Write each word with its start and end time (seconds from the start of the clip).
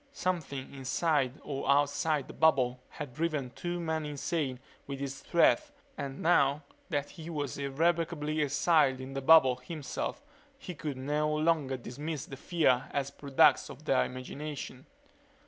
Something 0.13 0.73
inside 0.73 1.39
or 1.43 1.69
outside 1.69 2.27
the 2.27 2.33
bubble 2.33 2.79
had 2.89 3.13
driven 3.13 3.51
two 3.51 3.79
men 3.79 4.03
insane 4.03 4.59
with 4.87 4.99
its 4.99 5.19
threat 5.19 5.69
and 5.95 6.23
now 6.23 6.63
that 6.89 7.11
he 7.11 7.29
was 7.29 7.59
irrevocably 7.59 8.41
exiled 8.41 8.99
in 8.99 9.13
the 9.13 9.21
bubble, 9.21 9.57
himself, 9.57 10.23
he 10.57 10.73
could 10.73 10.97
no 10.97 11.31
longer 11.35 11.77
dismiss 11.77 12.25
their 12.25 12.35
fear 12.37 12.89
as 12.89 13.11
products 13.11 13.69
of 13.69 13.85
their 13.85 14.03
imagination. 14.03 14.87